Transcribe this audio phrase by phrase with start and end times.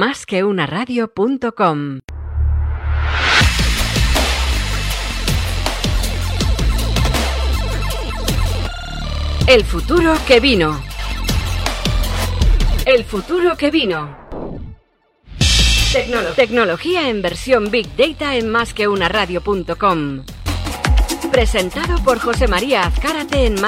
[0.00, 1.98] Más que una radio.com
[9.46, 10.80] El futuro que vino.
[12.86, 14.16] El futuro que vino.
[16.34, 20.24] Tecnología en versión Big Data en másqueunaradio.com.
[21.30, 23.60] Presentado por José María Azcárate en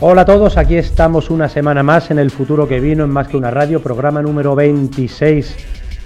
[0.00, 3.28] Hola a todos, aquí estamos una semana más en el futuro que vino en Más
[3.28, 5.56] que una radio, programa número 26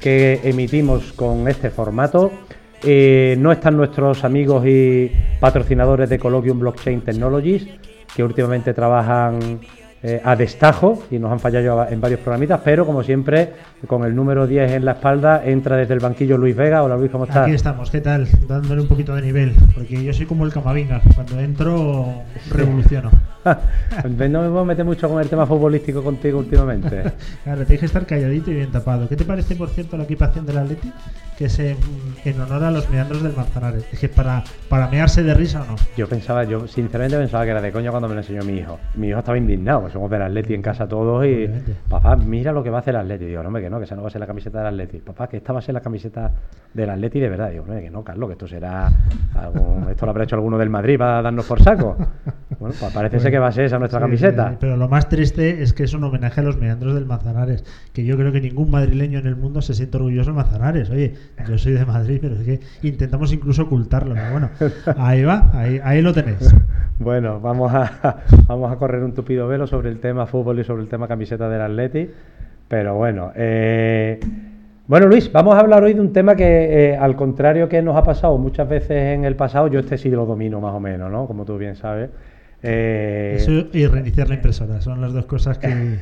[0.02, 2.30] que emitimos con este formato.
[2.82, 5.10] Eh, no están nuestros amigos y
[5.40, 7.66] patrocinadores de Colloquium Blockchain Technologies,
[8.14, 9.60] que últimamente trabajan
[10.04, 13.52] eh, a destajo y nos han fallado en varios programitas, pero como siempre,
[13.86, 16.82] con el número 10 en la espalda, entra desde el banquillo Luis Vega.
[16.82, 17.44] Hola Luis, ¿cómo estás?
[17.44, 18.26] Aquí estamos, ¿qué tal?
[18.48, 23.10] Dándole un poquito de nivel, porque yo soy como el Camavinga, cuando entro revoluciono.
[23.44, 27.02] no me puedo meter mucho con el tema futbolístico contigo últimamente.
[27.44, 29.08] claro, tienes que estar calladito y bien tapado.
[29.08, 30.92] ¿Qué te parece, por cierto, la equipación del Atleti?
[31.42, 31.58] Que es
[32.24, 33.84] en, honor a los meandros del Manzanares.
[33.92, 35.76] Es que para, para mearse de risa o no.
[35.96, 38.78] Yo pensaba, yo sinceramente pensaba que era de coño cuando me lo enseñó mi hijo.
[38.94, 41.50] Mi hijo estaba indignado, pues somos del Atleti en casa todos y
[41.88, 43.24] papá, mira lo que va a hacer el Atleti.
[43.24, 44.98] Digo, no, hombre, que no, que esa no va a ser la camiseta del Atleti.
[44.98, 46.30] Papá, que esta va a ser la camiseta
[46.72, 47.50] del Atleti de verdad.
[47.50, 48.92] Digo, no, que no, Carlos, que esto será
[49.90, 51.96] esto lo habrá hecho alguno del Madrid para darnos por saco.
[52.62, 54.56] Bueno, pues parece ser que va a ser esa nuestra camiseta.
[54.60, 58.04] Pero lo más triste es que es un homenaje a los meandros del Manzanares, que
[58.04, 60.88] yo creo que ningún madrileño en el mundo se siente orgulloso del Manzanares.
[60.88, 61.12] Oye,
[61.48, 64.14] yo soy de Madrid, pero es que intentamos incluso ocultarlo.
[64.30, 64.48] bueno,
[64.96, 66.54] ahí va, ahí, ahí lo tenéis.
[66.98, 70.82] Bueno, vamos a, vamos a correr un tupido velo sobre el tema fútbol y sobre
[70.82, 72.08] el tema camiseta del Atleti.
[72.68, 74.20] Pero bueno, eh,
[74.86, 77.96] bueno Luis, vamos a hablar hoy de un tema que eh, al contrario que nos
[77.96, 81.10] ha pasado muchas veces en el pasado, yo este sí lo domino más o menos,
[81.10, 81.26] ¿no?
[81.26, 82.10] Como tú bien sabes.
[82.62, 85.98] Eh, Eso y reiniciar la impresora, son las dos cosas que,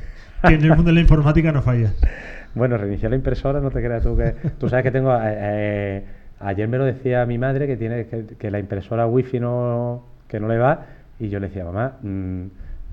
[0.47, 1.93] que en el mundo de la informática no fallan.
[2.53, 4.35] Bueno, reiniciar la impresora, no te creas tú que.
[4.59, 5.15] Tú sabes que tengo.
[5.15, 6.05] Eh, eh,
[6.41, 10.49] ayer me lo decía mi madre que tiene que, la impresora wifi no, que no
[10.49, 10.87] le va.
[11.21, 12.47] Y yo le decía, mamá, mm,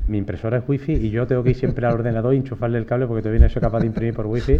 [0.08, 2.86] mi impresora es wifi y yo tengo que ir siempre al ordenador y enchufarle el
[2.86, 4.54] cable porque todavía no soy capaz de imprimir por wifi.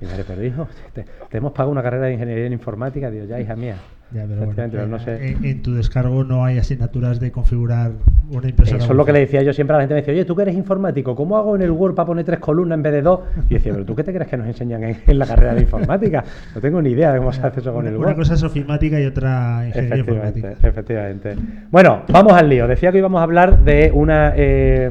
[0.00, 1.04] Y me pero hijo, te,
[1.36, 3.10] hemos pagado una carrera de ingeniería en informática.
[3.10, 3.76] Digo, ya, hija mía.
[4.10, 4.24] Ya,
[4.70, 5.36] pero no sé.
[5.42, 7.92] en, tu descargo no hay asignaturas de configurar
[8.30, 8.78] una impresora.
[8.78, 9.94] Eso es lo que le decía yo siempre a la gente.
[9.94, 12.38] Me decía, oye, tú que eres informático, ¿cómo hago en el Word para poner tres
[12.38, 13.20] columnas en vez de dos?
[13.50, 16.24] Y decía, pero tú qué te crees que nos enseñan en, la carrera de informática?
[16.54, 18.06] No tengo ni idea de cómo se hace eso con el Word.
[18.06, 20.52] Una cosa es ofimática y otra ingeniería informática.
[20.62, 21.34] Efectivamente.
[21.70, 22.66] Bueno, vamos al lío.
[22.66, 24.87] Decía que íbamos a hablar de una eh,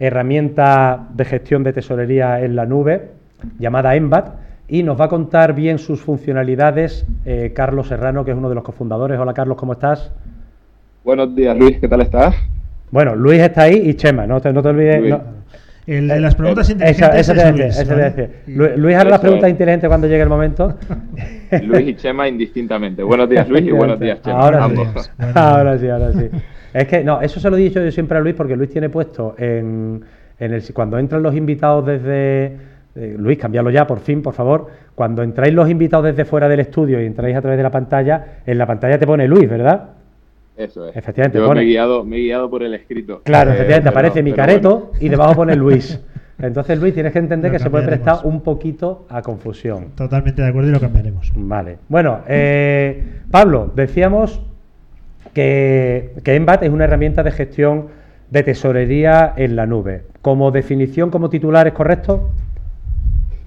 [0.00, 3.10] herramienta de gestión de tesorería en la nube
[3.58, 4.34] llamada Embat
[4.68, 8.54] y nos va a contar bien sus funcionalidades eh, Carlos Serrano, que es uno de
[8.54, 9.18] los cofundadores.
[9.18, 10.12] Hola Carlos, ¿cómo estás?
[11.04, 12.34] Buenos días Luis, ¿qué tal estás?
[12.90, 15.20] Bueno, Luis está ahí y Chema, no te, no te olvides.
[15.86, 17.88] El de las preguntas inteligentes.
[18.46, 20.74] Luis, Luis, hará las preguntas inteligentes cuando llegue el momento.
[21.62, 23.02] Luis y Chema indistintamente.
[23.02, 24.38] Buenos días, Luis, y buenos días, Chema.
[24.38, 24.82] Ahora, sí,
[25.34, 26.28] ahora sí, ahora sí.
[26.78, 28.88] Es que, no, eso se lo he dicho yo siempre a Luis porque Luis tiene
[28.88, 30.00] puesto en,
[30.38, 30.62] en el.
[30.72, 32.56] Cuando entran los invitados desde
[32.94, 34.68] eh, Luis, cambiarlo ya, por fin, por favor.
[34.94, 38.42] Cuando entráis los invitados desde fuera del estudio y entráis a través de la pantalla,
[38.46, 39.88] en la pantalla te pone Luis, ¿verdad?
[40.56, 40.96] Eso es.
[40.96, 41.38] Efectivamente.
[41.38, 43.22] Yo me, he guiado, me he guiado por el escrito.
[43.24, 46.00] Claro, eh, efectivamente, aparece mi careto y debajo pone Luis.
[46.40, 49.88] Entonces, Luis, tienes que entender que se puede prestar un poquito a confusión.
[49.96, 51.32] Totalmente de acuerdo y lo cambiaremos.
[51.34, 51.78] Vale.
[51.88, 54.40] Bueno, eh, Pablo, decíamos
[55.38, 57.86] que, que Embat es una herramienta de gestión
[58.28, 60.02] de tesorería en la nube.
[60.20, 62.32] Como definición, como titular, ¿es correcto?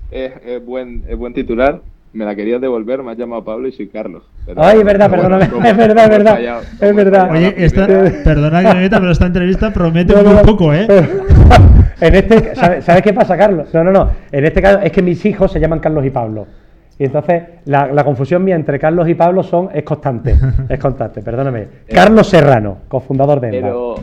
[0.09, 0.31] es,
[0.66, 1.81] buen, es buen titular.
[2.13, 4.24] Me la querías devolver, me has llamado Pablo y soy Carlos.
[4.56, 5.44] Ay, es verdad, perdóname.
[5.44, 6.62] es verdad, es verdad.
[6.80, 7.31] es verdad.
[7.31, 7.88] Oye, esta,
[8.24, 10.88] perdona pero esta entrevista promete un muy poco, ¿eh?
[12.00, 13.68] en este, ¿sabes, qué pasa, Carlos?
[13.74, 14.09] No, no, no.
[14.31, 16.47] En este caso es que mis hijos se llaman Carlos y Pablo.
[17.01, 20.36] Y entonces la, la, confusión mía entre Carlos y Pablo son, es constante.
[20.69, 21.62] Es constante, perdóname.
[21.62, 23.95] Eh, Carlos Serrano, cofundador de Pero,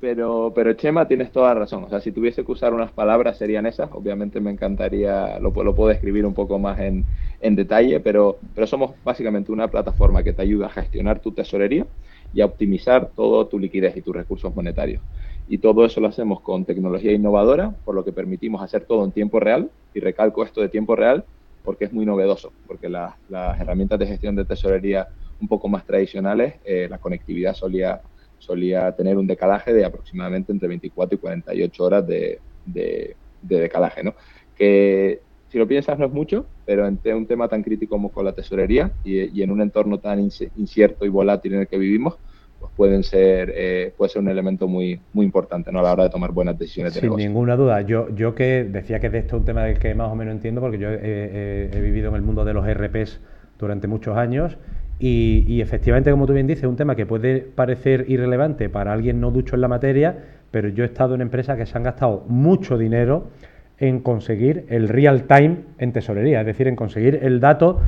[0.00, 1.84] pero, pero Chema, tienes toda razón.
[1.84, 3.88] O sea, si tuviese que usar unas palabras serían esas.
[3.92, 7.04] Obviamente me encantaría, lo, lo puedo escribir un poco más en,
[7.40, 11.86] en, detalle, pero, pero somos básicamente una plataforma que te ayuda a gestionar tu tesorería
[12.34, 15.00] y a optimizar todo tu liquidez y tus recursos monetarios.
[15.48, 19.12] Y todo eso lo hacemos con tecnología innovadora, por lo que permitimos hacer todo en
[19.12, 19.70] tiempo real.
[19.94, 21.24] Y recalco esto de tiempo real
[21.64, 23.14] porque es muy novedoso, porque las,
[23.58, 25.08] herramientas de gestión de tesorería
[25.40, 28.02] un poco más tradicionales, eh, la conectividad solía
[28.40, 34.14] solía tener un decalaje de aproximadamente entre 24 y 48 horas de, de, decalaje, ¿no?
[34.56, 38.24] Que si lo piensas no es mucho, pero en un tema tan crítico como con
[38.24, 42.18] la tesorería y, en un entorno tan incierto y volátil en el que vivimos,
[42.60, 45.80] pues pueden ser, eh, puede ser un elemento muy, muy importante ¿no?
[45.80, 47.80] a la hora de tomar buenas decisiones de Sin ninguna duda.
[47.80, 50.34] Yo, yo que decía que de esto es un tema del que más o menos
[50.34, 53.20] entiendo, porque yo he, vivido en el mundo de los RPs
[53.58, 54.58] durante muchos años
[54.98, 58.92] y, y, efectivamente, como tú bien dices, es un tema que puede parecer irrelevante para
[58.92, 60.18] alguien no ducho en la materia,
[60.50, 63.28] pero yo he estado en empresas que se han gastado mucho dinero
[63.80, 67.80] en conseguir el real time en tesorería, es decir, en conseguir el dato.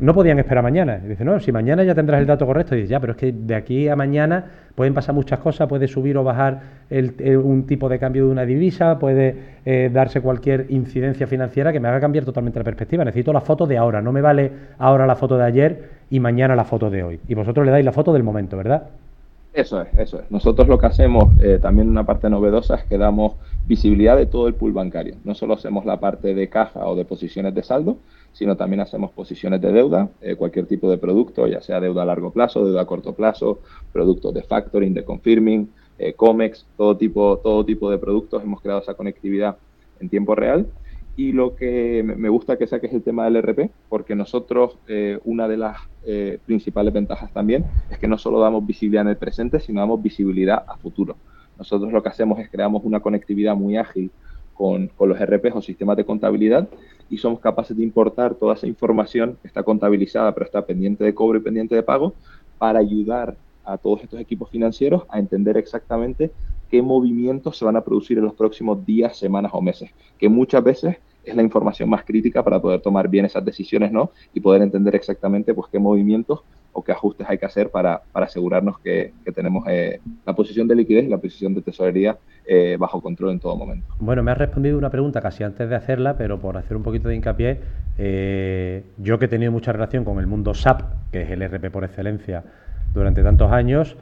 [0.00, 0.96] No podían esperar mañana.
[0.96, 2.74] dice, no, si mañana ya tendrás el dato correcto.
[2.74, 6.16] Y ya, pero es que de aquí a mañana pueden pasar muchas cosas, puede subir
[6.16, 6.60] o bajar
[6.90, 9.36] un tipo de cambio de una divisa, puede
[9.66, 13.04] eh, darse cualquier incidencia financiera que me haga cambiar totalmente la perspectiva.
[13.04, 16.56] Necesito la foto de ahora, no me vale ahora la foto de ayer y mañana
[16.56, 17.20] la foto de hoy.
[17.28, 18.84] Y vosotros le dais la foto del momento, ¿verdad?
[19.52, 20.30] Eso es, eso es.
[20.30, 23.34] Nosotros lo que hacemos, eh, también una parte novedosa, es que damos
[23.66, 25.16] visibilidad de todo el pool bancario.
[25.24, 27.98] No solo hacemos la parte de caja o de posiciones de saldo,
[28.32, 32.06] sino también hacemos posiciones de deuda, eh, cualquier tipo de producto, ya sea deuda a
[32.06, 33.60] largo plazo, deuda a corto plazo,
[33.92, 38.42] productos de factoring, de confirming, eh, COMEX, todo tipo, todo tipo de productos.
[38.42, 39.56] Hemos creado esa conectividad
[40.00, 40.66] en tiempo real
[41.20, 45.48] y lo que me gusta que saques el tema del RP, porque nosotros eh, una
[45.48, 45.76] de las
[46.06, 50.02] eh, principales ventajas también es que no solo damos visibilidad en el presente, sino damos
[50.02, 51.16] visibilidad a futuro.
[51.58, 54.10] Nosotros lo que hacemos es creamos una conectividad muy ágil
[54.54, 56.68] con, con los RPs o sistemas de contabilidad
[57.10, 61.14] y somos capaces de importar toda esa información que está contabilizada pero está pendiente de
[61.14, 62.14] cobro y pendiente de pago
[62.56, 66.30] para ayudar a todos estos equipos financieros a entender exactamente
[66.70, 70.62] qué movimientos se van a producir en los próximos días, semanas o meses, que muchas
[70.62, 74.10] veces es la información más crítica para poder tomar bien esas decisiones, ¿no?
[74.32, 76.40] Y poder entender exactamente pues qué movimientos
[76.72, 81.04] o qué ajustes hay que hacer para, asegurarnos que, tenemos eh, la posición de liquidez
[81.04, 82.18] y la posición de tesorería
[82.52, 83.86] eh, bajo control en todo momento.
[84.00, 87.08] Bueno, me has respondido una pregunta casi antes de hacerla, pero por hacer un poquito
[87.08, 87.60] de hincapié,
[87.96, 90.82] eh, yo que he tenido mucha relación con el mundo SAP,
[91.12, 92.42] que es el RP por excelencia,
[92.92, 93.96] durante tantos años,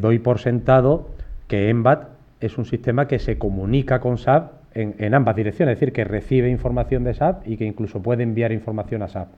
[0.00, 1.08] doy por sentado
[1.48, 2.08] que EMBAT
[2.40, 6.50] es un sistema que se comunica con SAP en, ambas direcciones, es decir, que recibe
[6.50, 9.28] información de SAP y que incluso puede enviar información a SAP.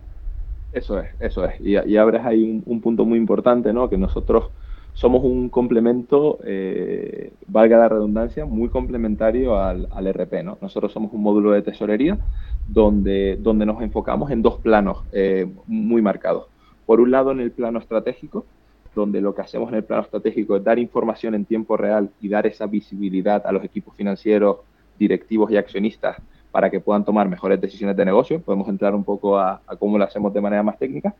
[0.72, 1.60] Eso es, eso es.
[1.60, 3.88] Y, y abres ahí un, punto muy importante, ¿no?
[3.88, 4.50] Que nosotros
[4.98, 10.58] somos un complemento, eh, valga la redundancia, muy complementario al, al, RP, ¿no?
[10.60, 12.18] Nosotros somos un módulo de tesorería
[12.66, 16.48] donde, donde nos enfocamos en dos planos eh, muy marcados.
[16.84, 18.44] Por un lado, en el plano estratégico,
[18.92, 22.28] donde lo que hacemos en el plano estratégico es dar información en tiempo real y
[22.28, 24.56] dar esa visibilidad a los equipos financieros,
[24.98, 26.16] directivos y accionistas
[26.50, 28.40] para que puedan tomar mejores decisiones de negocio.
[28.40, 31.14] Podemos entrar un poco a, cómo lo hacemos de manera más técnica.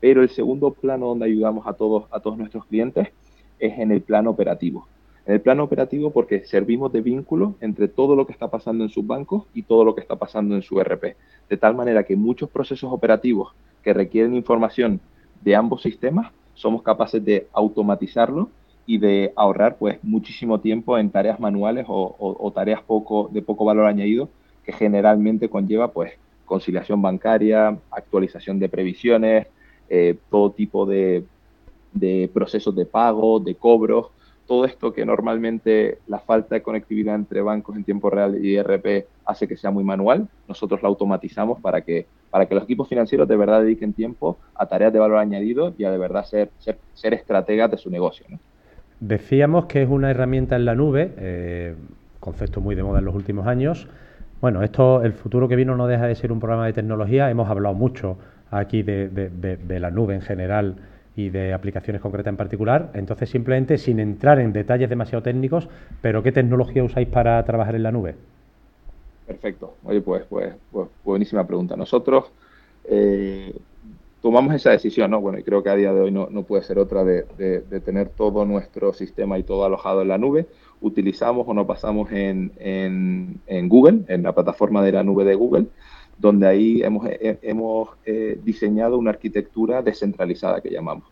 [0.00, 3.08] Pero el segundo plano donde ayudamos a todos, a todos nuestros clientes
[3.58, 4.86] es en el plano operativo.
[5.26, 8.90] En el plano operativo porque servimos de vínculo entre todo lo que está pasando en
[8.90, 11.16] sus bancos y todo lo que está pasando en su RP.
[11.48, 13.52] De tal manera que muchos procesos operativos
[13.82, 15.00] que requieren información
[15.42, 18.48] de ambos sistemas somos capaces de automatizarlo
[18.86, 23.86] y de ahorrar pues muchísimo tiempo en tareas manuales o, tareas poco, de poco valor
[23.86, 24.30] añadido
[24.64, 26.12] que generalmente conlleva pues
[26.46, 29.46] conciliación bancaria, actualización de previsiones,
[29.88, 31.24] eh, todo tipo de,
[31.92, 34.10] de procesos de pago, de cobros,
[34.48, 39.06] todo esto que normalmente la falta de conectividad entre bancos en tiempo real y ERP
[39.26, 43.28] hace que sea muy manual, nosotros lo automatizamos para que, para que los equipos financieros
[43.28, 47.14] de verdad dediquen tiempo a tareas de valor añadido y a de verdad ser, ser,
[47.14, 48.26] estrategas de su negocio.
[49.00, 51.74] Decíamos que es una herramienta en la nube, eh,
[52.18, 53.86] concepto muy de moda en los últimos años.
[54.40, 57.30] Bueno, esto, el futuro que vino no deja de ser un programa de tecnología.
[57.30, 58.16] Hemos hablado mucho
[58.50, 60.76] aquí de, de la nube en general
[61.16, 62.90] y de aplicaciones concretas en particular.
[62.94, 65.68] Entonces, simplemente sin entrar en detalles demasiado técnicos,
[66.00, 68.14] pero ¿qué tecnología usáis para trabajar en la nube?
[69.26, 69.74] Perfecto.
[69.84, 71.76] Oye, pues, pues, pues buenísima pregunta.
[71.76, 72.30] Nosotros
[72.84, 73.52] eh,
[74.22, 75.20] tomamos esa decisión, ¿no?
[75.20, 77.24] Bueno, y creo que a día de hoy no, puede ser otra de,
[77.84, 80.46] tener todo nuestro sistema y todo alojado en la nube.
[80.80, 85.66] Utilizamos o nos pasamos en, en, Google, en la plataforma de la nube de Google,
[86.18, 91.04] donde ahí hemos, eh, hemos eh, diseñado una arquitectura descentralizada que llamamos.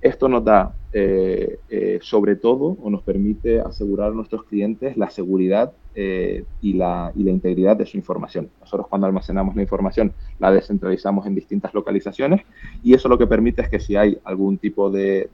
[0.00, 1.58] Esto nos da, eh,
[2.02, 7.86] sobre todo, o nos permite asegurar a nuestros clientes la seguridad y, la, integridad de
[7.86, 8.50] su información.
[8.60, 12.40] Nosotros cuando almacenamos la información la descentralizamos en distintas localizaciones
[12.82, 15.28] y eso lo que permite es que si hay algún tipo de,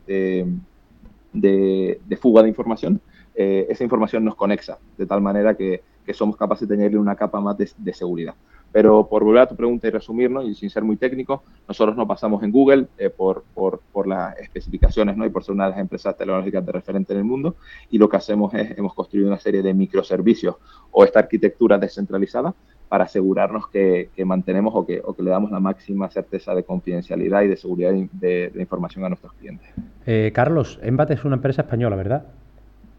[1.33, 3.01] de, fuga de información,
[3.35, 7.41] esa información nos conexa de tal manera que, que, somos capaces de tenerle una capa
[7.41, 8.35] más de seguridad.
[8.71, 12.07] Pero por volver a tu pregunta y resumirnos, y sin ser muy técnico, nosotros nos
[12.07, 15.25] basamos en Google eh, por, por, por, las especificaciones ¿no?
[15.25, 17.57] y por ser una de las empresas tecnológicas de referente en el mundo.
[17.91, 20.57] Y lo que hacemos es, hemos construido una serie de microservicios
[20.91, 22.55] o esta arquitectura descentralizada
[22.89, 27.43] para asegurarnos que, mantenemos o que, o que, le damos la máxima certeza de confidencialidad
[27.43, 29.69] y de seguridad de, información a nuestros clientes.
[30.07, 32.27] Eh, Carlos, Embat es una empresa española, ¿verdad?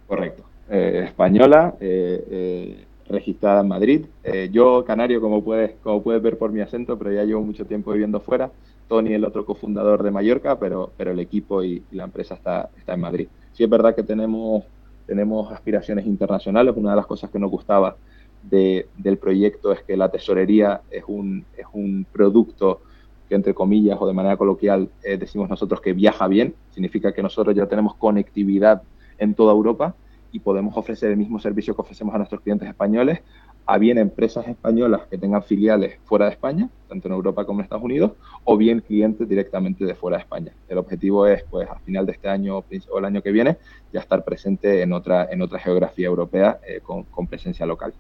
[0.07, 0.43] Correcto.
[0.69, 4.05] Eh, española, eh, registrada en Madrid.
[4.51, 7.91] yo, canario, como puedes, como puedes ver por mi acento, pero ya llevo mucho tiempo
[7.91, 8.51] viviendo fuera.
[8.87, 12.93] Tony, el otro cofundador de Mallorca, pero, pero el equipo y, la empresa está, está
[12.93, 13.27] en Madrid.
[13.53, 14.63] Sí es verdad que tenemos,
[15.05, 16.73] tenemos aspiraciones internacionales.
[16.75, 17.95] Una de las cosas que nos gustaba
[18.41, 22.81] del proyecto es que la tesorería es un, es un producto
[23.27, 27.21] que entre comillas o de manera coloquial eh, decimos nosotros que viaja bien, significa que
[27.21, 28.81] nosotros ya tenemos conectividad
[29.19, 29.93] en toda Europa
[30.31, 33.21] y podemos ofrecer el mismo servicio que ofrecemos a nuestros clientes españoles
[33.69, 37.65] a bien empresas españolas que tengan filiales fuera de España, tanto en Europa como en
[37.65, 40.53] Estados Unidos, o bien clientes directamente de fuera de España.
[40.67, 43.57] El objetivo es, pues, a final de este año o el año que viene,
[43.93, 47.93] ya estar presente en otra, en otra geografía europea eh, con, con presencia local.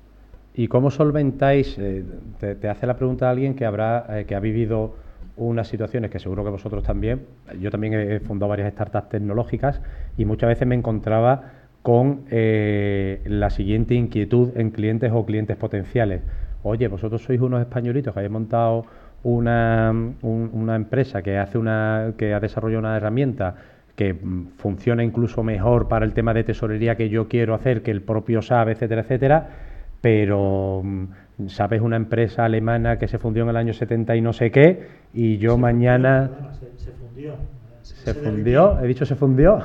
[0.55, 1.77] ¿Y cómo solventáis?
[1.77, 2.03] Eh,
[2.39, 4.95] te, hace la pregunta alguien que habrá eh, que ha vivido
[5.37, 7.27] unas situaciones que seguro que vosotros también.
[7.61, 9.81] Yo también he fundado varias startups tecnológicas
[10.17, 16.21] y muchas veces me encontraba con eh, la siguiente inquietud en clientes o clientes potenciales.
[16.63, 18.85] Oye, vosotros sois unos españolitos que habéis montado
[19.23, 23.55] una, una empresa que hace una que ha desarrollado una herramienta
[23.95, 27.91] que mm, funciona incluso mejor para el tema de tesorería que yo quiero hacer que
[27.91, 29.49] el propio SAP, etcétera, etcétera
[30.01, 34.33] pero mm, sabes una empresa alemana que se fundió en el año 70 y no
[34.33, 36.29] sé qué, y yo mañana...
[36.77, 37.33] se, fundió.
[38.03, 39.59] Se, fundió, he dicho se fundió.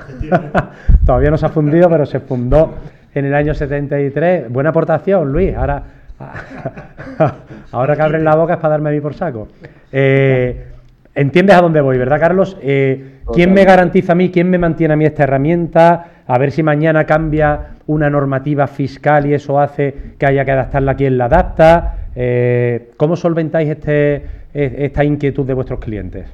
[1.07, 2.75] Todavía no se ha fundido, pero se fundó
[3.15, 4.51] en el año 73.
[4.51, 5.55] Buena aportación, Luis.
[5.55, 5.83] Ahora,
[7.73, 9.49] ahora que abren la boca es para darme a mí por saco.
[9.93, 10.67] Eh,
[11.15, 12.57] entiendes a dónde voy, ¿verdad, Carlos?
[12.63, 16.07] Eh, ¿Quién me garantiza a mí, quién me mantiene a mí esta herramienta?
[16.27, 20.93] A ver si mañana cambia una normativa fiscal y eso hace que haya que adaptarla
[20.93, 22.09] a quien la adapta.
[22.17, 24.15] Eh, ¿Cómo solventáis este,
[24.55, 26.27] e, esta inquietud de vuestros clientes?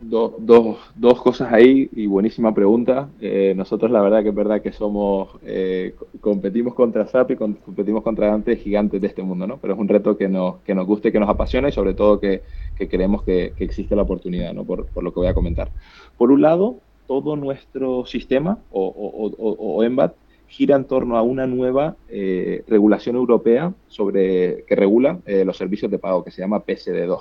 [0.00, 3.08] Dos, dos cosas ahí y buenísima pregunta.
[3.20, 8.02] Eh, nosotros la verdad que es verdad que somos, eh, competimos contra SAP y competimos
[8.02, 9.58] contra grandes gigantes de este mundo, ¿no?
[9.58, 12.20] Pero es un reto que nos, que nos guste, que nos apasiona y sobre todo
[12.20, 12.42] que,
[12.76, 14.64] que creemos que, existe la oportunidad, ¿no?
[14.64, 15.70] Por, por, lo que voy a comentar.
[16.18, 16.76] Por un lado,
[17.06, 20.14] todo nuestro sistema o, o, o, o EMBAT
[20.48, 25.90] gira en torno a una nueva eh, regulación europea sobre que regula eh, los servicios
[25.90, 27.20] de pago, que se llama PSD2.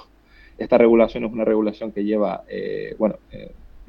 [0.58, 3.16] Esta regulación es una regulación que lleva, eh, bueno,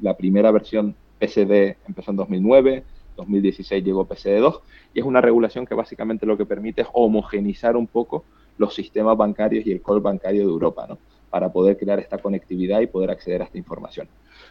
[0.01, 2.83] la primera versión PSD empezó en 2009,
[3.15, 4.61] 2016 llegó PSD2
[4.93, 8.23] y es una regulación que básicamente lo que permite es homogenizar un poco
[8.57, 10.97] los sistemas bancarios y el core bancario de Europa, ¿no?
[11.29, 14.07] Para poder crear esta conectividad y poder acceder a esta información.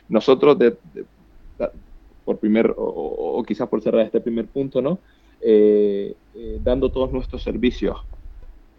[0.08, 0.56] Nosotros,
[2.24, 4.98] por primer, o, quizás por cerrar este primer punto, ¿no?
[5.40, 7.96] Eh, eh, dando todos nuestros servicios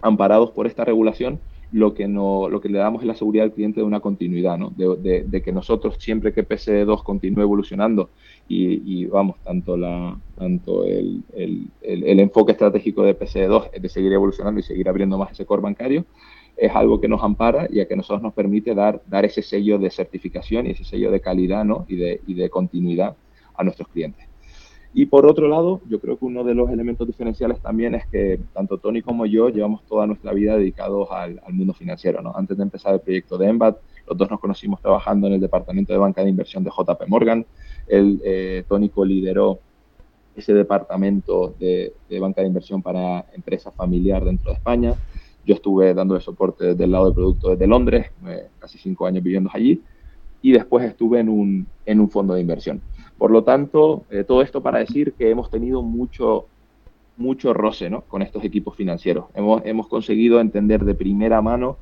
[0.01, 1.39] amparados por esta regulación,
[1.71, 4.57] lo que, no, lo que le damos es la seguridad al cliente de una continuidad,
[4.57, 4.69] ¿no?
[4.69, 8.09] de, que nosotros siempre que PSD2 continúe evolucionando
[8.47, 14.13] y, vamos, tanto, la, tanto el, el, el, enfoque estratégico de PSD2 es de seguir
[14.13, 16.05] evolucionando y seguir abriendo más ese core bancario,
[16.55, 19.77] es algo que nos ampara y a que nosotros nos permite dar, dar ese sello
[19.77, 21.85] de certificación y ese sello de calidad ¿no?
[21.87, 23.15] y, de, y de continuidad
[23.55, 24.26] a nuestros clientes.
[24.93, 28.39] Y por otro lado, yo creo que uno de los elementos diferenciales también es que
[28.53, 32.21] tanto Tony como yo llevamos toda nuestra vida dedicados al, mundo financiero.
[32.21, 32.33] ¿no?
[32.35, 33.77] Antes de empezar el proyecto de Embat,
[34.07, 37.45] los dos nos conocimos trabajando en el departamento de banca de inversión de JP Morgan.
[37.87, 39.59] El eh, Tony lideró
[40.35, 44.93] ese departamento de, banca de inversión para empresas familiar dentro de España.
[45.45, 49.23] Yo estuve dando el soporte del lado de producto desde Londres, eh, casi cinco años
[49.23, 49.81] viviendo allí,
[50.41, 52.81] y después estuve en un, en un fondo de inversión.
[53.17, 56.45] Por lo tanto, eh, todo esto para decir que hemos tenido mucho,
[57.17, 58.01] mucho roce ¿no?
[58.01, 59.25] con estos equipos financieros.
[59.33, 61.77] Hemos, hemos conseguido entender de primera mano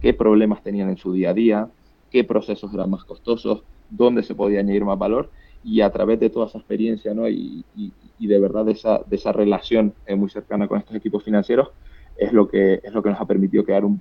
[0.00, 1.68] qué problemas tenían en su día a día,
[2.10, 5.30] qué procesos eran más costosos, dónde se podía añadir más valor
[5.62, 7.28] y a través de toda esa experiencia ¿no?
[7.28, 10.96] y, y, y de verdad de esa, de esa relación eh, muy cercana con estos
[10.96, 11.68] equipos financieros,
[12.20, 13.98] es lo que, es lo que nos ha permitido crear un,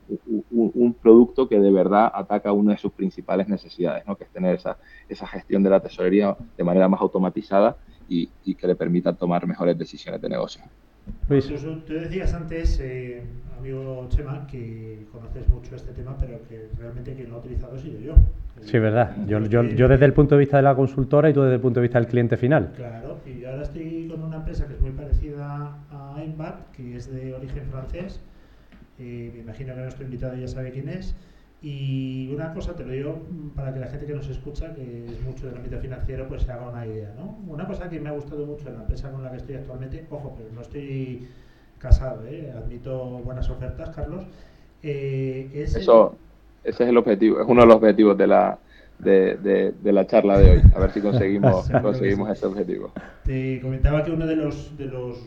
[0.51, 4.17] un, producto que de verdad ataca una de sus principales necesidades, ¿no?
[4.17, 7.77] que es tener esa, esa gestión de la tesorería de manera más automatizada
[8.09, 10.61] y, y que le permita tomar mejores decisiones de negocio.
[11.29, 11.47] Luis.
[11.85, 13.21] Tú, decías antes, eh,
[13.57, 17.79] amigo Chema, que conoces mucho este tema, pero que realmente quien lo ha utilizado he
[17.79, 18.15] sido yo.
[18.61, 19.15] Sí, verdad.
[19.27, 21.61] Yo, yo, yo, desde el punto de vista de la consultora y tú desde el
[21.61, 22.73] punto de vista del cliente final.
[22.75, 27.11] Claro, y ahora estoy con una empresa que es muy parecida a Embat, que es
[27.11, 28.19] de origen francés.
[28.99, 31.15] Eh, me imagino que nuestro invitado ya sabe quién es.
[31.61, 33.21] Y una cosa te lo digo
[33.53, 36.51] para que la gente que nos escucha, que es mucho del ámbito financiero, pues se
[36.51, 37.13] haga una idea.
[37.17, 37.37] ¿no?
[37.47, 40.05] Una cosa que me ha gustado mucho en la empresa con la que estoy actualmente,
[40.09, 41.27] ojo, pero no estoy
[41.77, 42.51] casado, ¿eh?
[42.55, 44.25] admito buenas ofertas, Carlos,
[44.81, 46.17] Eh, Eso,
[46.63, 48.57] ese es el objetivo, es uno de los objetivos de la,
[48.99, 50.61] de, de, la charla de hoy.
[50.75, 52.91] A ver si conseguimos, conseguimos ese objetivo.
[53.23, 55.17] Te comentaba que uno de los, de los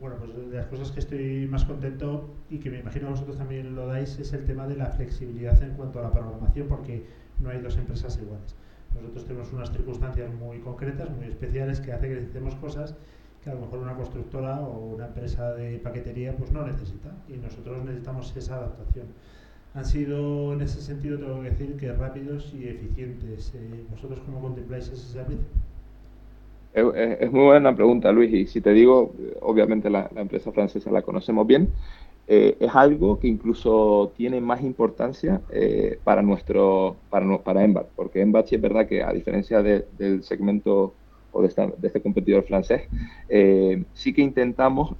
[0.00, 3.74] bueno, pues de las cosas que estoy más contento y que me imagino vosotros también
[3.74, 7.04] lo dais es el tema de la flexibilidad en cuanto a la programación, porque
[7.38, 8.56] no hay dos empresas iguales.
[8.94, 12.96] Nosotros tenemos unas circunstancias muy concretas, muy especiales, que hace que necesitemos cosas
[13.44, 17.34] que a lo mejor una constructora o una empresa de paquetería pues no necesita y
[17.34, 19.06] nosotros necesitamos esa adaptación.
[19.74, 23.52] Han sido en ese sentido, tengo que decir, que rápidos y eficientes.
[23.54, 25.46] Eh, ¿Vosotros cómo contempláis ese servicio?
[26.72, 31.44] Es, muy buena pregunta, Luis, y si te digo, obviamente la, empresa francesa la conocemos
[31.46, 31.70] bien,
[32.28, 38.20] eh, es algo que incluso tiene más importancia eh, para nuestro para, para Embat, porque
[38.20, 40.94] Embat es verdad que a diferencia del segmento
[41.32, 42.82] o de, este competidor francés,
[43.28, 44.96] eh, sí que intentamos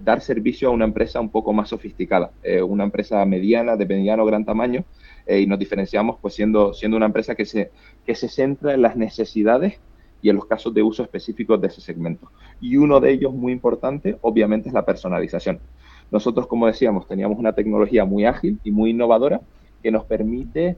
[0.00, 2.32] dar servicio a una empresa un poco más sofisticada,
[2.66, 4.84] una empresa mediana, de mediano o gran tamaño,
[5.28, 7.70] y nos diferenciamos pues siendo, siendo una empresa que se,
[8.04, 9.78] que se centra en las necesidades
[10.22, 12.30] y en los casos de uso específicos de ese segmento.
[12.60, 15.58] Y uno de ellos muy importante, obviamente, es la personalización.
[16.10, 19.40] Nosotros, como decíamos, teníamos una tecnología muy ágil y muy innovadora
[19.82, 20.76] que nos permite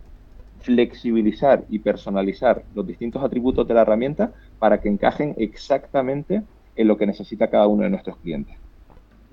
[0.61, 6.43] flexibilizar y personalizar los distintos atributos de la herramienta para que encajen exactamente
[6.75, 8.57] en lo que necesita cada uno de nuestros clientes.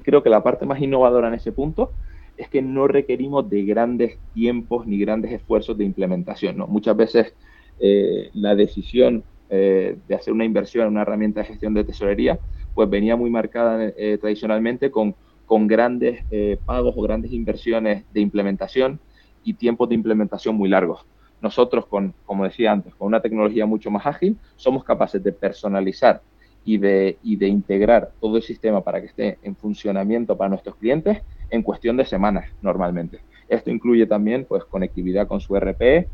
[0.04, 1.92] Creo que la parte más innovadora en ese punto
[2.36, 6.58] es que no requerimos de grandes tiempos ni grandes esfuerzos de implementación.
[6.58, 6.68] ¿no?
[6.68, 7.34] Muchas veces
[7.80, 12.40] eh, la decisión eh, de hacer una inversión en una herramienta de gestión de tesorería,
[12.74, 15.14] pues venía muy marcada eh, tradicionalmente con,
[15.46, 19.02] con grandes eh, pagos o grandes inversiones de implementación
[19.44, 21.06] y tiempos de implementación muy largos.
[21.42, 26.22] Nosotros, con, como decía antes, con una tecnología mucho más ágil, somos capaces de personalizar
[26.64, 30.78] y de, y de integrar todo el sistema para que esté en funcionamiento para nuestros
[30.78, 33.20] clientes en cuestión de semanas normalmente.
[33.50, 36.08] Esto incluye también pues, conectividad con su RP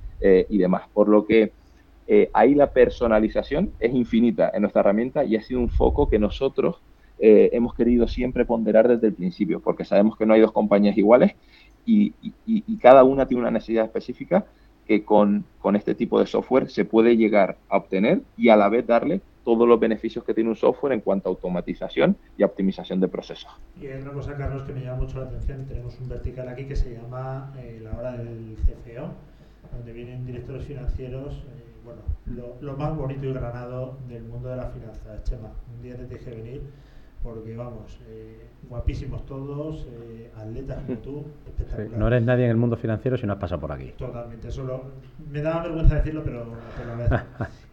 [0.49, 1.51] y demás, por lo que
[2.07, 6.17] eh, ahí la personalización es infinita en nuestra herramienta y ha sido un foco que
[6.17, 6.81] nosotros
[7.19, 10.97] eh, hemos querido siempre ponderar desde el principio, porque sabemos que no hay dos compañías
[10.97, 11.33] iguales
[11.85, 12.13] y,
[12.81, 14.45] cada una tiene una necesidad específica
[14.85, 18.87] que con, este tipo de software se puede llegar a obtener y a la vez
[18.87, 23.07] darle todos los beneficios que tiene un software en cuanto a automatización y optimización de
[23.07, 23.49] procesos.
[23.81, 25.65] Y hay otra cosa, Carlos, que me llama mucho la atención.
[25.65, 29.09] Tenemos un vertical aquí que se llama eh, la hora del CFO,
[29.73, 31.43] donde vienen directores financieros
[31.87, 35.51] bueno, lo, más bonito y granado del mundo de la finanza, Chema.
[35.73, 36.61] Un día te dije venir
[37.23, 41.97] porque, vamos, eh, guapísimos todos, eh, atletas como tú, espectacular.
[41.97, 43.93] no eres nadie en el mundo financiero si no has pasado por aquí.
[43.97, 44.83] Totalmente, solo
[45.31, 47.19] me da vergüenza decirlo, pero, pero a veces.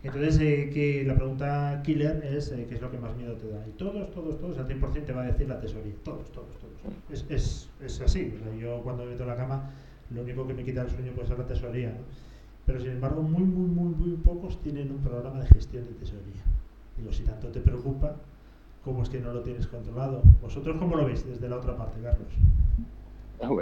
[0.02, 3.66] Entonces, eh, que la pregunta killer es qué es lo que más miedo te da.
[3.66, 5.94] Y todos, todos, todos, al 100% te va a decir la tesoría.
[6.04, 6.74] Todos, todos, todos.
[7.10, 8.34] Es, es, es así.
[8.58, 9.70] yo cuando me meto en la cama,
[10.10, 11.90] lo único que me quita el sueño puede ser la tesoría.
[11.90, 12.33] ¿no?
[12.66, 16.42] Pero sin embargo muy, muy, muy, muy pocos tienen un programa de gestión de tesorería.
[16.96, 18.16] Digo, si tanto te preocupa,
[18.84, 20.22] ¿cómo es que no lo tienes controlado?
[20.42, 22.28] ¿Vosotros cómo lo veis desde la otra parte, Carlos?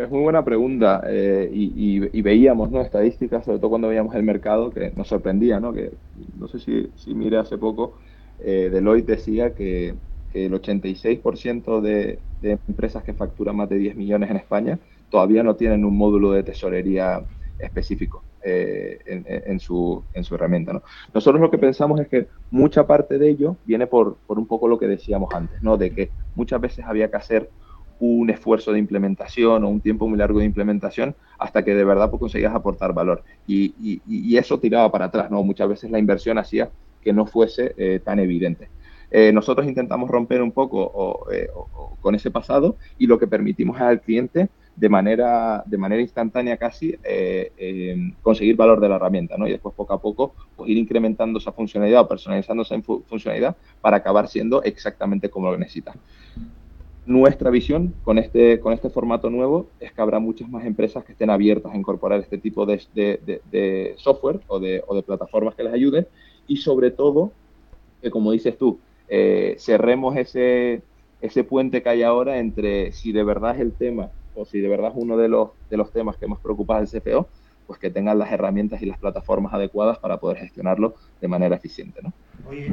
[0.01, 4.93] Es muy buena pregunta eh, y, veíamos estadísticas, sobre todo cuando veíamos el mercado, que
[4.95, 5.73] nos sorprendía, ¿no?
[5.73, 5.93] que
[6.39, 7.95] no sé si, si mire hace poco,
[8.41, 9.95] eh, Deloitte decía que,
[10.35, 14.79] el 86% de, de empresas que facturan más de 10 millones en España
[15.11, 17.23] todavía no tienen un módulo de tesorería
[17.59, 18.23] específico.
[18.45, 20.73] Eh, en, su, en su herramienta.
[20.73, 20.83] ¿no?
[21.15, 24.67] Nosotros lo que pensamos es que mucha parte de ello viene por, por un poco
[24.67, 25.77] lo que decíamos antes, ¿no?
[25.77, 27.51] de que muchas veces había que hacer
[28.01, 32.11] un esfuerzo de implementación o un tiempo muy largo de implementación hasta que de verdad
[32.11, 33.23] pues, conseguías aportar valor.
[33.47, 33.75] Y,
[34.09, 35.45] y, eso tiraba para atrás, ¿no?
[35.45, 36.69] Muchas veces la inversión hacía
[37.01, 38.69] que no fuese eh, tan evidente.
[39.13, 41.27] Eh, nosotros intentamos romper un poco
[42.01, 46.95] con ese pasado y lo que permitimos al cliente de manera, de manera instantánea casi
[47.05, 49.47] eh, eh, conseguir valor de la herramienta, ¿no?
[49.47, 53.99] Y después poco a poco pues, ir incrementando esa funcionalidad o personalizando esa funcionalidad para
[53.99, 55.95] acabar siendo exactamente como lo necesita.
[57.05, 61.13] Nuestra visión con este, con este formato nuevo es que habrá muchas más empresas que
[61.13, 65.65] estén abiertas a incorporar este tipo de, de, software o de, o de plataformas que
[65.65, 66.07] les ayuden
[66.47, 67.33] y sobre todo,
[68.01, 70.83] que como dices tú, eh, cerremos ese,
[71.21, 74.69] ese puente que hay ahora entre si de verdad es el tema o si de
[74.69, 77.29] verdad es uno de los, de los temas que más preocupa al CPO,
[77.67, 82.01] pues que tengan las herramientas y las plataformas adecuadas para poder gestionarlo de manera eficiente.
[82.03, 82.13] ¿no?
[82.49, 82.69] Oye,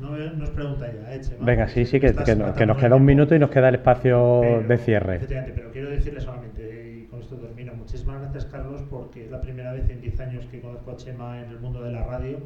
[0.00, 3.38] no, nos pregunta ya, ¿eh, Venga, sí, sí, que, que, nos queda un minuto y
[3.38, 5.16] nos queda el espacio de cierre.
[5.16, 9.40] Efectivamente, pero quiero decirle solamente, y con esto termino, muchísimas gracias Carlos, porque es la
[9.40, 12.38] primera vez en 10 años que conozco a Chema en el mundo de la radio,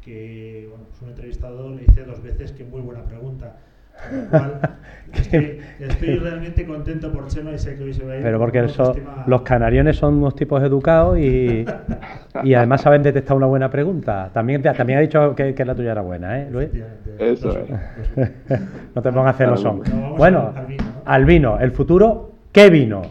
[0.00, 3.58] que bueno, pues un entrevistador le hice dos veces que muy buena pregunta
[5.12, 8.22] Estoy, estoy, realmente contento por Chema y sé que hoy se va a ir.
[8.22, 8.64] Pero porque
[9.26, 11.64] los canariones son unos tipos educados y,
[12.44, 14.30] y, además saben detectar una buena pregunta.
[14.32, 16.68] También, también ha dicho que, que la tuya era buena, ¿eh, Luis?
[17.18, 18.30] Eso es.
[18.94, 19.82] no te pongas celoso.
[20.16, 20.54] bueno,
[21.04, 21.58] al vino.
[21.58, 23.02] El futuro, ¿qué vino?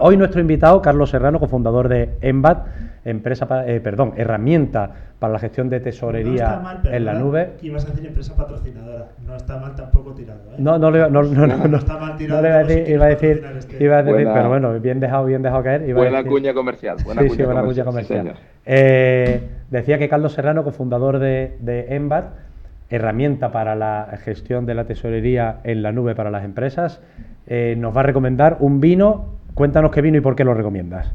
[0.00, 2.66] Hoy nuestro invitado, Carlos Serrano, cofundador de Embat,
[3.10, 7.50] empresa, eh, perdón, herramienta para la gestión de tesorería en la nube.
[7.62, 9.06] ibas a decir empresa patrocinadora.
[9.26, 10.40] No está mal tampoco tirado.
[10.50, 10.54] ¿eh?
[10.58, 12.40] No, no, no, no, no, no, está mal tirado.
[12.40, 15.00] No le iba a decir, iba a decir, este iba a decir pero bueno, bien
[15.00, 15.94] dejado, bien dejado caer.
[15.94, 16.96] buena cuña comercial.
[17.04, 18.34] Buena sí, cuña sí, buena cuña comercial.
[18.66, 19.40] eh,
[19.70, 22.26] decía que Carlos Serrano, cofundador de, de Embat,
[22.90, 27.02] herramienta para la gestión de la tesorería en la nube para las empresas,
[27.46, 31.12] eh, nos va a recomendar un vino Cuéntanos qué vino y por qué lo recomiendas.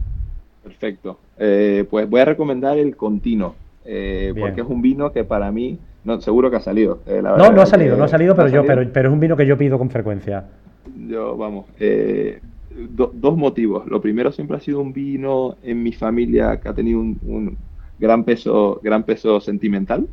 [0.63, 1.19] Perfecto.
[1.37, 5.77] Eh, pues voy a recomendar el Contino, eh, porque es un vino que para mí,
[6.05, 6.99] no, seguro que ha salido.
[7.05, 9.35] Eh, no, no ha salido, no ha salido, pero yo, Pero, pero es un vino
[9.35, 10.45] que yo pido con frecuencia.
[11.07, 11.65] Yo, vamos,
[12.91, 13.85] dos motivos.
[13.87, 17.57] Lo primero siempre ha sido un vino en mi familia que ha tenido un,
[17.99, 20.07] gran peso, gran peso sentimental.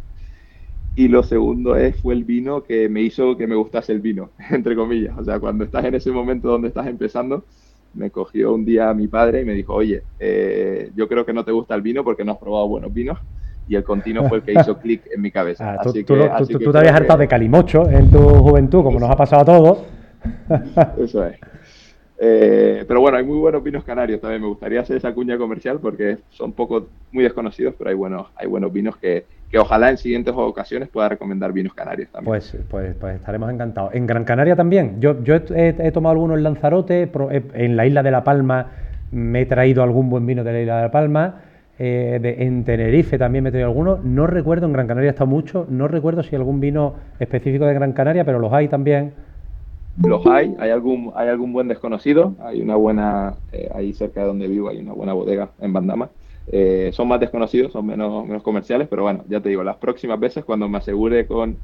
[0.96, 4.30] Y lo segundo es, fue el vino que me hizo que me gustase el vino,
[4.50, 5.16] entre comillas.
[5.16, 7.44] O sea, cuando estás en ese momento donde estás empezando,
[7.94, 11.44] me cogió un día mi padre y me dijo, oye, eh, yo creo que no
[11.44, 13.18] te gusta el vino porque no has probado buenos vinos.
[13.66, 15.76] Y el continuo fue el que hizo clic en mi cabeza.
[15.78, 19.44] Ah, tú, te habías hartado de calimocho en tu juventud, como nos ha pasado a
[19.44, 19.78] todos.
[20.98, 21.38] Eso es.
[22.22, 24.42] Eh, pero bueno, hay muy buenos vinos canarios también.
[24.42, 28.46] Me gustaría hacer esa cuña comercial porque son poco muy desconocidos, pero hay buenos, hay
[28.46, 32.30] buenos vinos que, que ojalá en siguientes ocasiones pueda recomendar vinos canarios también.
[32.30, 33.94] Pues, pues, pues estaremos encantados.
[33.94, 35.00] En Gran Canaria también.
[35.00, 37.10] Yo, yo he, tomado algunos en Lanzarote,
[37.54, 38.66] en la isla de La Palma
[39.10, 41.40] me he traído algún buen vino de la isla de La Palma.
[41.78, 44.04] Eh, en Tenerife también me he traído algunos.
[44.04, 45.66] No recuerdo, en Gran Canaria está mucho.
[45.68, 49.12] No recuerdo si algún vino específico de Gran Canaria, pero los hay también
[50.08, 54.26] los hay, hay algún, hay algún buen desconocido, hay una buena, eh, ahí cerca de
[54.28, 56.08] donde vivo hay una buena bodega en Bandama.
[56.52, 60.18] Eh, son más desconocidos, son menos, menos comerciales, pero bueno, ya te digo, las próximas
[60.18, 61.56] veces cuando me asegure con,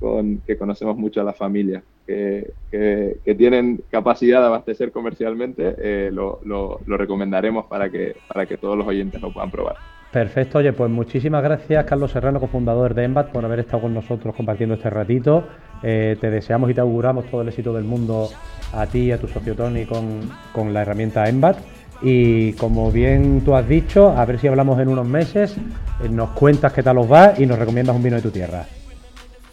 [0.00, 6.10] con que conocemos mucho a la familia, que, que, tienen capacidad de abastecer comercialmente, eh,
[6.12, 9.76] lo, lo, lo, recomendaremos para que, para que todos los oyentes lo puedan probar.
[10.12, 14.34] Perfecto, oye, pues muchísimas gracias Carlos Serrano, cofundador de Embat, por haber estado con nosotros
[14.34, 15.44] compartiendo este ratito.
[15.82, 18.28] Eh, te deseamos y te auguramos todo el éxito del mundo
[18.74, 21.56] a ti y a tu socio Tony con, la herramienta Embat.
[22.02, 25.56] Y como bien tú has dicho, a ver si hablamos en unos meses,
[26.02, 28.66] eh, nos cuentas qué tal os va y nos recomiendas un vino de tu tierra.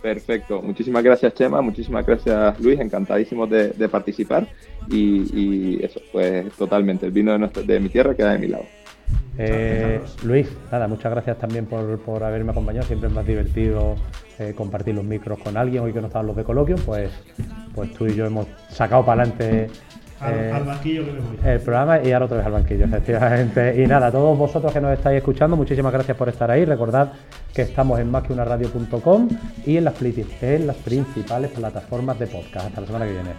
[0.02, 4.48] Perfecto, muchísimas gracias Chema, muchísimas gracias Luis, encantadísimo de, participar
[4.90, 8.64] y, eso, pues totalmente, el vino de, de mi tierra queda de mi lado.
[9.42, 12.86] Eh, Luis, nada, muchas gracias también por, haberme acompañado.
[12.86, 13.96] Siempre es más divertido
[14.38, 15.84] eh, compartir los micros con alguien.
[15.84, 17.10] Hoy que no estaban los de coloquio, pues,
[17.74, 19.70] pues tú y yo hemos sacado para adelante
[20.21, 21.03] eh, al, banquillo
[21.45, 23.82] el programa y ahora otra vez al banquillo, efectivamente.
[23.82, 26.65] Y nada, a todos vosotros que nos estáis escuchando, muchísimas gracias por estar ahí.
[26.65, 27.13] Recordad
[27.53, 29.29] que estamos en másqueunaradio.com
[29.65, 29.95] y en las,
[30.41, 32.67] en las principales plataformas de podcast.
[32.67, 33.32] Hasta la semana que viene.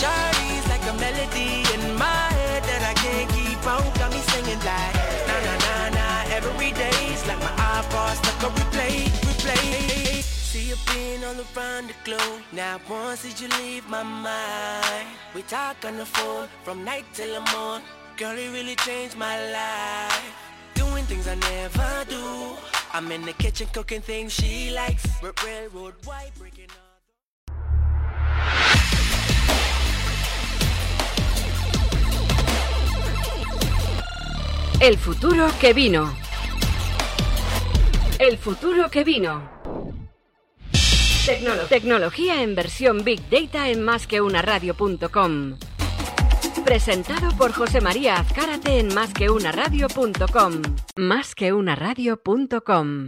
[0.00, 3.60] Shawty's like a melody in my head that I can't keep.
[3.62, 4.99] Got me singing like
[10.70, 10.86] replay.
[10.86, 12.42] See you been all around the globe.
[12.52, 15.08] Now once did you leave my mind?
[15.34, 17.86] We talk on the phone from night till the morning.
[18.16, 20.34] Girl, it really changed my life.
[20.74, 22.56] Doing things I never do.
[22.92, 25.06] I'm in the kitchen cooking things she likes.
[25.22, 26.68] Railroad white breaking
[34.80, 36.10] El futuro que vino.
[38.18, 39.59] El futuro que vino.
[41.68, 44.20] Tecnología en versión Big Data en más que
[46.64, 50.62] Presentado por José María Azcárate en másqueunaradio.com.
[50.96, 52.98] Másqueunaradio.com.